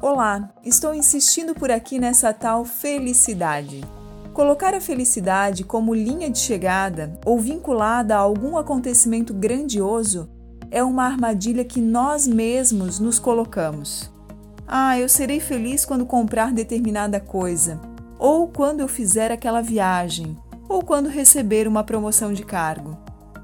[0.00, 3.82] Olá, estou insistindo por aqui nessa tal felicidade.
[4.32, 10.30] Colocar a felicidade como linha de chegada ou vinculada a algum acontecimento grandioso
[10.70, 14.08] é uma armadilha que nós mesmos nos colocamos.
[14.68, 17.80] Ah, eu serei feliz quando comprar determinada coisa,
[18.20, 20.36] ou quando eu fizer aquela viagem,
[20.68, 22.96] ou quando receber uma promoção de cargo.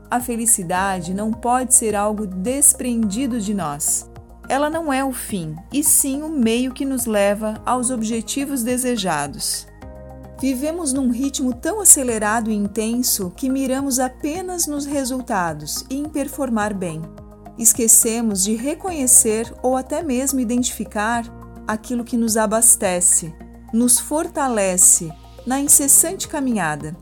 [0.09, 4.09] A felicidade não pode ser algo desprendido de nós
[4.55, 9.67] ela não é o fim, e sim o meio que nos leva aos objetivos desejados.
[10.41, 16.73] Vivemos num ritmo tão acelerado e intenso que miramos apenas nos resultados e em performar
[16.73, 17.03] bem.
[17.59, 21.25] Esquecemos de reconhecer ou até mesmo identificar
[21.66, 23.35] aquilo que nos abastece,
[23.73, 25.11] nos fortalece
[25.45, 26.97] na incessante caminhada.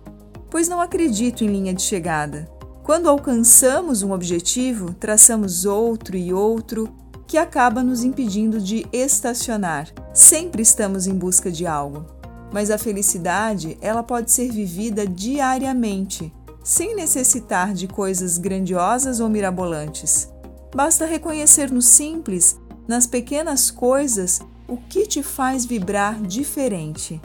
[0.51, 2.51] Pois não acredito em linha de chegada.
[2.83, 9.89] Quando alcançamos um objetivo, traçamos outro e outro que acaba nos impedindo de estacionar.
[10.13, 12.05] Sempre estamos em busca de algo.
[12.53, 16.33] Mas a felicidade, ela pode ser vivida diariamente,
[16.63, 20.29] sem necessitar de coisas grandiosas ou mirabolantes.
[20.75, 27.21] Basta reconhecer no simples, nas pequenas coisas, o que te faz vibrar diferente.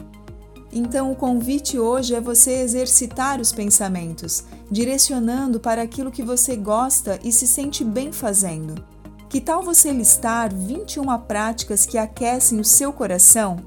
[0.70, 7.18] Então, o convite hoje é você exercitar os pensamentos, direcionando para aquilo que você gosta
[7.24, 8.74] e se sente bem fazendo.
[9.28, 13.58] Que tal você listar 21 práticas que aquecem o seu coração?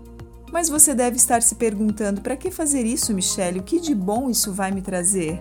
[0.51, 3.59] Mas você deve estar se perguntando: para que fazer isso, Michelle?
[3.59, 5.39] O que de bom isso vai me trazer?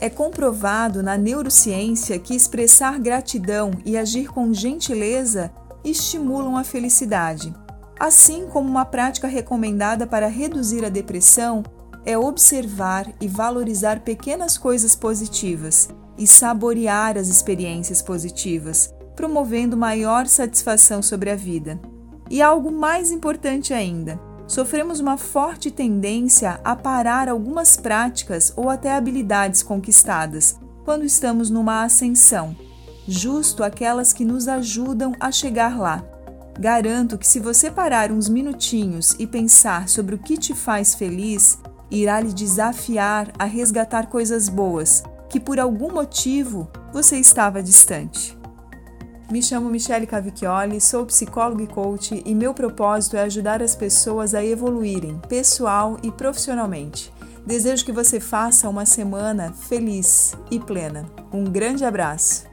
[0.00, 5.52] É comprovado na neurociência que expressar gratidão e agir com gentileza
[5.84, 7.54] estimulam a felicidade.
[8.00, 11.62] Assim como uma prática recomendada para reduzir a depressão
[12.06, 21.02] é observar e valorizar pequenas coisas positivas e saborear as experiências positivas, promovendo maior satisfação
[21.02, 21.80] sobre a vida.
[22.30, 28.94] E algo mais importante ainda, sofremos uma forte tendência a parar algumas práticas ou até
[28.94, 32.56] habilidades conquistadas quando estamos numa ascensão,
[33.06, 36.04] justo aquelas que nos ajudam a chegar lá.
[36.58, 41.58] Garanto que se você parar uns minutinhos e pensar sobre o que te faz feliz,
[41.90, 48.41] irá lhe desafiar a resgatar coisas boas que por algum motivo você estava distante.
[49.32, 54.34] Me chamo Michele Cavicchioli, sou psicóloga e coach e meu propósito é ajudar as pessoas
[54.34, 57.10] a evoluírem pessoal e profissionalmente.
[57.46, 61.06] Desejo que você faça uma semana feliz e plena.
[61.32, 62.51] Um grande abraço!